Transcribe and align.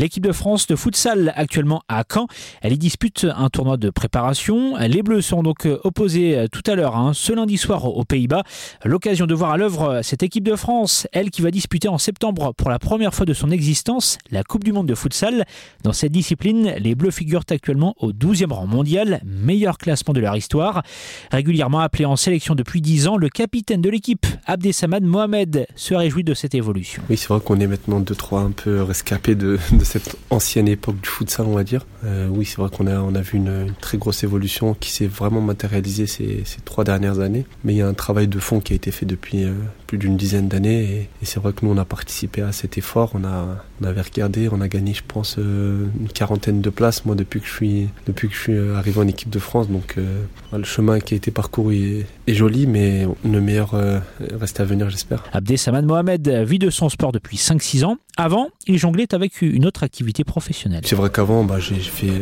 L'équipe 0.00 0.24
de 0.24 0.32
France 0.32 0.66
de 0.66 0.76
futsal 0.76 1.30
actuellement 1.36 1.82
à 1.90 2.04
Caen, 2.10 2.26
elle 2.62 2.72
y 2.72 2.78
dispute 2.78 3.26
un 3.36 3.50
tournoi 3.50 3.76
de 3.76 3.90
préparation. 3.90 4.74
Les 4.78 5.02
Bleus 5.02 5.20
seront 5.20 5.42
donc 5.42 5.68
opposés 5.84 6.46
tout 6.50 6.62
à 6.66 6.74
l'heure, 6.74 6.96
hein, 6.96 7.12
ce 7.12 7.34
lundi 7.34 7.58
soir 7.58 7.84
aux 7.84 8.04
Pays-Bas. 8.04 8.42
L'occasion 8.86 9.26
de 9.26 9.34
voir 9.34 9.50
à 9.50 9.58
l'œuvre 9.58 10.00
cette 10.02 10.22
équipe 10.22 10.44
de 10.44 10.56
France, 10.56 11.06
elle 11.12 11.28
qui 11.28 11.42
va 11.42 11.50
disputer 11.50 11.88
en 11.88 11.98
septembre 11.98 12.54
pour 12.54 12.70
la 12.70 12.78
première 12.78 13.12
fois 13.12 13.26
de 13.26 13.34
son 13.34 13.50
existence 13.50 14.16
la 14.30 14.42
Coupe 14.42 14.64
du 14.64 14.72
Monde 14.72 14.86
de 14.86 14.94
futsal. 14.94 15.44
Dans 15.82 15.92
cette 15.92 16.12
discipline, 16.12 16.72
les 16.78 16.94
Bleus 16.94 17.10
figurent 17.10 17.44
actuellement 17.50 17.94
au 17.98 18.12
12e 18.12 18.54
rang 18.54 18.66
mondial, 18.66 19.20
meilleur 19.26 19.76
classement 19.76 20.14
de 20.14 20.20
leur 20.20 20.34
histoire. 20.34 20.82
Régulièrement 21.30 21.80
appelé 21.80 22.06
en 22.06 22.16
sélection 22.16 22.54
depuis 22.54 22.80
10 22.80 23.06
ans, 23.06 23.18
le 23.18 23.28
capitaine 23.28 23.82
de 23.82 23.90
l'équipe, 23.90 24.24
Abdesamad 24.46 25.02
Mohamed, 25.02 25.66
se 25.76 25.92
réjouit 25.92 26.24
de 26.24 26.32
cette 26.32 26.54
évolution. 26.54 27.02
Oui, 27.10 27.18
c'est 27.18 27.28
vrai 27.28 27.40
qu'on 27.44 27.60
est 27.60 27.66
maintenant 27.66 28.00
2-3 28.00 28.46
un 28.46 28.50
peu 28.52 28.82
rescapés 28.82 29.34
de, 29.34 29.58
de, 29.72 29.89
cette 29.90 30.16
ancienne 30.30 30.68
époque 30.68 31.00
du 31.00 31.08
futsal, 31.08 31.46
on 31.46 31.54
va 31.54 31.64
dire. 31.64 31.84
Euh, 32.04 32.28
oui, 32.28 32.44
c'est 32.44 32.58
vrai 32.58 32.70
qu'on 32.70 32.86
a, 32.86 32.96
a 32.96 33.22
vu 33.22 33.38
une, 33.38 33.74
très 33.80 33.98
grosse 33.98 34.22
évolution 34.22 34.74
qui 34.74 34.92
s'est 34.92 35.08
vraiment 35.08 35.40
matérialisée 35.40 36.06
ces, 36.06 36.42
ces, 36.44 36.60
trois 36.60 36.84
dernières 36.84 37.18
années. 37.18 37.44
Mais 37.64 37.74
il 37.74 37.78
y 37.78 37.82
a 37.82 37.88
un 37.88 37.94
travail 37.94 38.28
de 38.28 38.38
fond 38.38 38.60
qui 38.60 38.72
a 38.72 38.76
été 38.76 38.92
fait 38.92 39.04
depuis 39.04 39.44
euh, 39.44 39.52
plus 39.90 39.98
d'une 39.98 40.16
dizaine 40.16 40.46
d'années. 40.46 40.82
Et, 40.84 40.98
et 41.20 41.24
c'est 41.24 41.40
vrai 41.40 41.52
que 41.52 41.66
nous, 41.66 41.72
on 41.72 41.76
a 41.76 41.84
participé 41.84 42.42
à 42.42 42.52
cet 42.52 42.78
effort. 42.78 43.10
On, 43.14 43.24
a, 43.24 43.64
on 43.82 43.84
avait 43.84 44.02
regardé, 44.02 44.48
on 44.52 44.60
a 44.60 44.68
gagné, 44.68 44.94
je 44.94 45.02
pense, 45.06 45.34
euh, 45.36 45.86
une 45.98 46.06
quarantaine 46.06 46.60
de 46.60 46.70
places, 46.70 47.04
moi, 47.04 47.16
depuis 47.16 47.40
que 47.40 47.46
je 47.48 47.52
suis, 47.52 47.88
depuis 48.06 48.28
que 48.28 48.34
je 48.36 48.40
suis 48.40 48.58
arrivé 48.76 49.00
en 49.00 49.08
équipe 49.08 49.30
de 49.30 49.40
France. 49.40 49.68
Donc, 49.68 49.96
euh, 49.98 50.22
le 50.52 50.62
chemin 50.62 51.00
qui 51.00 51.14
a 51.14 51.16
été 51.16 51.32
parcouru 51.32 51.76
est, 51.76 52.06
est 52.28 52.34
joli, 52.34 52.68
mais 52.68 53.08
le 53.24 53.40
meilleur 53.40 53.74
euh, 53.74 53.98
reste 54.38 54.60
à 54.60 54.64
venir, 54.64 54.88
j'espère. 54.90 55.24
Abdesamad 55.32 55.84
Mohamed 55.84 56.28
vit 56.28 56.60
de 56.60 56.70
son 56.70 56.88
sport 56.88 57.10
depuis 57.10 57.36
5-6 57.36 57.84
ans. 57.84 57.96
Avant, 58.16 58.50
il 58.68 58.78
jonglait 58.78 59.12
avec 59.12 59.42
une 59.42 59.66
autre 59.66 59.82
activité 59.82 60.22
professionnelle. 60.22 60.82
C'est 60.84 60.94
vrai 60.94 61.10
qu'avant, 61.10 61.42
bah, 61.42 61.58
j'ai 61.58 61.74
fait 61.74 62.12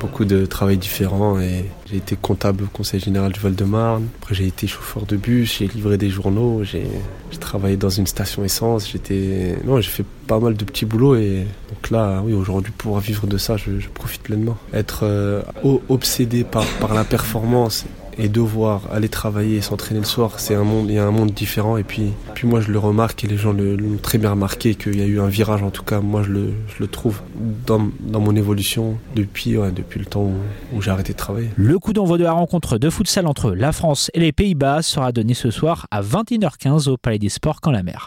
beaucoup 0.00 0.24
de 0.24 0.46
travail 0.46 0.78
différents 0.78 1.38
et 1.38 1.66
j'ai 1.90 1.96
été 1.96 2.16
comptable 2.16 2.64
au 2.64 2.66
Conseil 2.66 3.00
général 3.00 3.32
du 3.32 3.40
Val-de-Marne. 3.40 4.08
Après, 4.20 4.34
j'ai 4.34 4.46
été 4.46 4.66
chauffeur 4.66 5.06
de 5.06 5.16
bus, 5.16 5.58
j'ai 5.58 5.66
livré 5.66 5.96
des 5.96 6.10
journaux, 6.10 6.62
j'ai 6.64 6.86
travaillé 7.40 7.76
dans 7.76 7.90
une 7.90 8.06
station 8.06 8.44
essence. 8.44 8.92
Non, 9.64 9.80
j'ai 9.80 9.90
fait 9.90 10.04
pas 10.26 10.38
mal 10.38 10.54
de 10.54 10.64
petits 10.64 10.84
boulots 10.84 11.16
et 11.16 11.46
donc 11.68 11.90
là, 11.90 12.20
oui, 12.24 12.34
aujourd'hui, 12.34 12.72
pouvoir 12.76 13.00
vivre 13.00 13.26
de 13.26 13.38
ça, 13.38 13.56
je, 13.56 13.70
profite 13.94 14.22
pleinement. 14.22 14.56
Être 14.74 15.00
euh, 15.04 15.42
obsédé 15.88 16.44
par 16.44 16.94
la 16.94 17.04
performance 17.04 17.86
et 18.18 18.28
devoir 18.28 18.82
aller 18.92 19.08
travailler 19.08 19.56
et 19.56 19.60
s'entraîner 19.60 20.00
le 20.00 20.06
soir, 20.06 20.40
c'est 20.40 20.54
un 20.54 20.64
monde, 20.64 20.86
il 20.88 20.94
y 20.94 20.98
a 20.98 21.06
un 21.06 21.10
monde 21.10 21.30
différent. 21.30 21.76
Et 21.76 21.84
puis, 21.84 22.12
puis 22.34 22.46
moi, 22.46 22.60
je 22.60 22.70
le 22.70 22.78
remarque 22.78 23.24
et 23.24 23.26
les 23.26 23.36
gens 23.36 23.52
l'ont 23.52 23.98
très 24.02 24.18
bien 24.18 24.30
remarqué 24.30 24.74
qu'il 24.74 24.98
y 24.98 25.02
a 25.02 25.06
eu 25.06 25.20
un 25.20 25.28
virage. 25.28 25.62
En 25.62 25.70
tout 25.70 25.84
cas, 25.84 26.00
moi, 26.00 26.22
je 26.22 26.30
le, 26.30 26.52
je 26.68 26.82
le 26.82 26.88
trouve 26.88 27.20
dans, 27.66 27.88
dans 28.00 28.20
mon 28.20 28.34
évolution 28.34 28.98
depuis, 29.14 29.56
ouais, 29.56 29.70
depuis 29.70 30.00
le 30.00 30.06
temps 30.06 30.30
où, 30.72 30.82
j'ai 30.82 30.90
arrêté 30.90 31.12
de 31.12 31.18
travailler. 31.18 31.50
Le 31.56 31.78
coup 31.78 31.92
d'envoi 31.92 32.18
de 32.18 32.24
la 32.24 32.32
rencontre 32.32 32.78
de 32.78 32.90
futsal 32.90 33.26
entre 33.26 33.52
la 33.52 33.72
France 33.72 34.10
et 34.14 34.20
les 34.20 34.32
Pays-Bas 34.32 34.82
sera 34.82 35.12
donné 35.12 35.34
ce 35.34 35.50
soir 35.50 35.86
à 35.90 36.02
21h15 36.02 36.88
au 36.88 36.96
Palais 36.96 37.18
des 37.18 37.28
Sports 37.28 37.60
quand 37.60 37.70
la 37.70 37.82
mer. 37.82 38.06